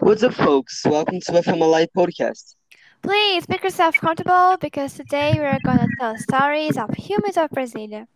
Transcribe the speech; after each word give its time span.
What's 0.00 0.24
up, 0.24 0.34
folks? 0.34 0.82
Welcome 0.84 1.20
to 1.20 1.32
FMLI 1.32 1.86
podcast. 1.96 2.56
Please 3.02 3.48
make 3.48 3.62
yourself 3.62 3.94
comfortable 3.96 4.56
because 4.60 4.94
today 4.94 5.34
we're 5.36 5.58
gonna 5.64 5.86
tell 6.00 6.16
stories 6.18 6.76
of 6.76 6.92
humans 6.96 7.36
of 7.36 7.48
Brasilia. 7.50 8.06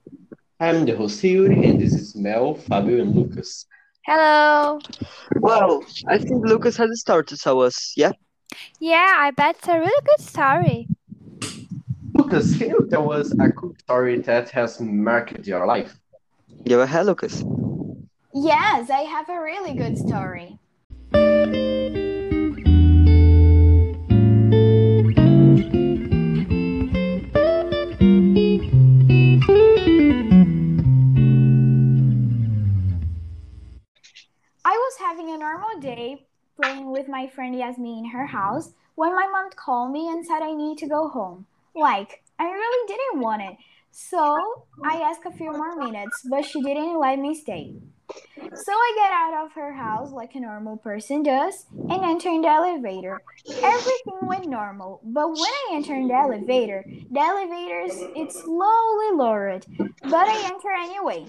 I'm 0.59 0.85
the 0.85 0.97
host 0.97 1.23
Yuri, 1.23 1.65
and 1.65 1.81
this 1.81 1.95
is 1.95 2.17
Mel, 2.17 2.55
Fabio, 2.55 3.01
and 3.03 3.15
Lucas. 3.15 3.67
Hello. 4.05 4.81
Well, 5.37 5.85
I 6.09 6.19
think 6.19 6.45
Lucas 6.45 6.77
has 6.77 6.91
a 6.91 6.97
story 6.97 7.25
to 7.27 7.37
tell 7.37 7.63
us, 7.63 7.95
yeah? 7.97 8.13
Yeah, 8.81 9.15
I 9.17 9.31
bet 9.31 9.57
it's 9.59 9.69
a 9.69 9.79
really 9.79 10.03
good 10.05 10.27
story. 10.27 10.89
Lucas, 12.15 12.59
can 12.59 12.71
you 12.71 12.89
tell 12.91 13.13
us 13.13 13.33
a 13.39 13.53
cool 13.53 13.75
story 13.79 14.19
that 14.23 14.51
has 14.51 14.81
marked 14.81 15.47
your 15.47 15.65
life? 15.65 15.97
Go 16.69 16.81
ahead, 16.81 17.07
Lucas. 17.07 17.45
Yes, 18.35 18.91
I 18.91 19.03
have 19.03 19.29
a 19.29 19.41
really 19.41 19.75
good 19.75 19.97
story. 19.97 20.59
My 37.19 37.27
friend 37.27 37.59
Yasmin 37.59 37.99
in 37.99 38.05
her 38.11 38.27
house 38.27 38.75
when 38.95 39.13
my 39.13 39.27
mom 39.27 39.51
called 39.57 39.91
me 39.91 40.09
and 40.09 40.25
said 40.25 40.41
I 40.41 40.53
need 40.53 40.79
to 40.79 40.87
go 40.87 41.09
home. 41.09 41.47
Like, 41.75 42.23
I 42.39 42.45
really 42.45 42.87
didn't 42.87 43.21
want 43.21 43.43
it. 43.43 43.57
So 43.91 44.19
I 44.85 45.01
asked 45.01 45.27
a 45.27 45.33
few 45.33 45.51
more 45.51 45.75
minutes, 45.75 46.25
but 46.31 46.45
she 46.45 46.63
didn't 46.63 47.01
let 47.01 47.19
me 47.19 47.35
stay. 47.35 47.75
So 48.55 48.73
I 48.73 48.93
get 48.97 49.13
out 49.13 49.45
of 49.45 49.53
her 49.53 49.73
house 49.73 50.11
like 50.11 50.35
a 50.35 50.41
normal 50.41 50.77
person 50.79 51.23
does 51.23 51.67
and 51.91 52.03
enter 52.03 52.31
the 52.41 52.49
elevator. 52.49 53.21
Everything 53.63 54.19
went 54.23 54.47
normal, 54.49 55.01
but 55.05 55.29
when 55.29 55.39
I 55.39 55.71
enter 55.73 55.95
the 56.07 56.15
elevator, 56.15 56.85
the 57.11 57.21
elevator 57.21 57.81
is 57.83 58.35
slowly 58.35 59.11
lowered, 59.15 59.67
but 59.79 60.29
I 60.29 60.51
enter 60.51 60.71
anyway. 60.73 61.27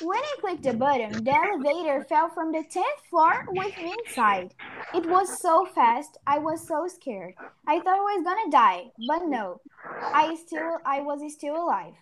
When 0.00 0.18
I 0.18 0.34
clicked 0.40 0.64
the 0.64 0.74
button, 0.74 1.24
the 1.24 1.34
elevator 1.34 2.04
fell 2.04 2.30
from 2.30 2.52
the 2.52 2.64
10th 2.64 3.08
floor 3.08 3.46
with 3.48 3.76
me 3.76 3.94
inside. 4.06 4.54
It 4.92 5.06
was 5.06 5.40
so 5.40 5.66
fast, 5.74 6.18
I 6.26 6.38
was 6.38 6.66
so 6.66 6.88
scared. 6.88 7.34
I 7.66 7.78
thought 7.80 7.98
I 7.98 8.16
was 8.16 8.24
gonna 8.24 8.50
die, 8.50 8.90
but 9.08 9.26
no. 9.26 9.60
I 10.02 10.36
still 10.46 10.78
I 10.84 11.00
was 11.00 11.20
still 11.32 11.56
alive. 11.56 11.94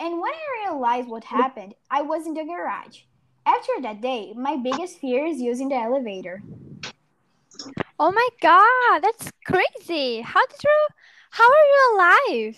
And 0.00 0.20
when 0.20 0.32
I 0.32 0.64
realized 0.64 1.08
what 1.08 1.24
happened, 1.24 1.74
I 1.90 2.02
was 2.02 2.26
in 2.26 2.34
the 2.34 2.44
garage. 2.44 3.00
After 3.48 3.80
that 3.80 4.02
day, 4.02 4.34
my 4.36 4.56
biggest 4.58 5.00
fear 5.00 5.24
is 5.24 5.40
using 5.40 5.70
the 5.70 5.76
elevator. 5.76 6.42
Oh 7.98 8.12
my 8.12 8.28
god, 8.42 9.00
that's 9.00 9.32
crazy. 9.46 10.20
How 10.20 10.44
did 10.46 10.62
you 10.62 10.78
how 11.30 11.48
are 11.48 11.66
you 11.72 11.80
alive? 11.94 12.56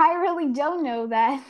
I 0.00 0.14
really 0.14 0.52
don't 0.52 0.82
know 0.82 1.06
that. 1.06 1.40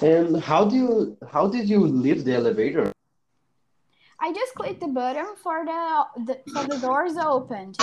And 0.00 0.42
how 0.42 0.64
do 0.64 0.76
you 0.76 1.18
how 1.30 1.46
did 1.46 1.68
you 1.68 1.80
leave 1.80 2.24
the 2.24 2.34
elevator? 2.36 2.90
I 4.18 4.32
just 4.32 4.54
clicked 4.54 4.80
the 4.80 4.88
button 4.88 5.36
for 5.42 5.66
the, 5.66 6.24
the 6.24 6.34
for 6.52 6.64
the 6.72 6.78
doors 6.78 7.18
opened. 7.18 7.76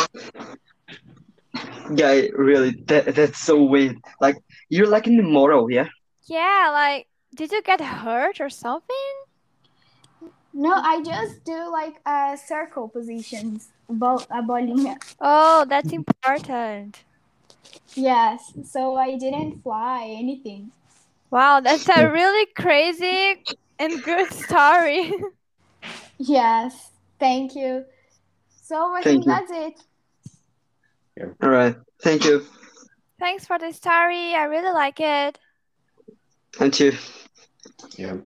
Yeah, 1.93 2.13
really, 2.33 2.71
that, 2.87 3.13
that's 3.15 3.39
so 3.39 3.63
weird. 3.63 3.97
Like, 4.19 4.37
you're 4.69 4.87
like 4.87 5.07
an 5.07 5.19
immortal, 5.19 5.69
yeah? 5.71 5.87
Yeah, 6.27 6.69
like 6.73 7.07
did 7.35 7.51
you 7.51 7.61
get 7.61 7.81
hurt 7.81 8.41
or 8.41 8.49
something? 8.49 9.06
No, 10.57 10.73
I 10.73 11.03
just 11.03 11.43
do 11.45 11.71
like 11.71 12.01
uh, 12.03 12.35
circle 12.35 12.89
positions, 12.89 13.69
bo- 13.87 14.25
a 14.31 14.41
bolinha. 14.41 14.97
Oh, 15.21 15.65
that's 15.69 15.93
important. 15.93 17.03
Yes, 17.93 18.53
so 18.63 18.95
I 18.95 19.17
didn't 19.17 19.61
fly 19.61 20.15
anything. 20.17 20.71
Wow, 21.29 21.59
that's 21.59 21.87
a 21.87 22.09
really 22.09 22.47
crazy 22.57 23.45
and 23.77 24.01
good 24.01 24.31
story. 24.33 25.13
Yes, 26.17 26.89
thank 27.19 27.53
you. 27.55 27.85
So 28.63 28.95
I 28.95 29.03
Thank 29.03 29.25
think 29.25 29.25
you. 29.25 29.31
that's 29.31 29.51
it. 31.19 31.35
All 31.43 31.49
right. 31.49 31.75
Thank 32.01 32.25
you. 32.25 32.47
Thanks 33.19 33.45
for 33.45 33.59
the 33.59 33.71
story. 33.71 34.33
I 34.33 34.45
really 34.45 34.73
like 34.73 34.99
it. 34.99 35.37
Thank 36.53 36.79
you. 36.79 36.93
Yeah. 37.95 38.17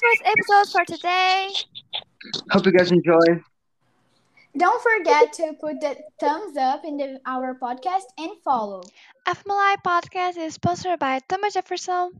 Guys, 0.00 0.18
that 0.24 0.34
episode 0.38 0.72
for 0.72 0.84
today. 0.96 1.48
Hope 2.50 2.66
you 2.66 2.72
guys 2.72 2.90
enjoy. 2.90 3.42
Don't 4.56 4.82
forget 4.82 5.32
to 5.34 5.52
put 5.60 5.80
the 5.80 5.96
thumbs 6.18 6.56
up 6.56 6.84
in 6.84 6.96
the, 6.96 7.20
our 7.26 7.54
podcast 7.54 8.10
and 8.18 8.30
follow. 8.42 8.82
FMLI 9.28 9.76
podcast 9.86 10.36
is 10.36 10.54
sponsored 10.54 10.98
by 10.98 11.20
Thomas 11.28 11.54
Jefferson. 11.54 12.12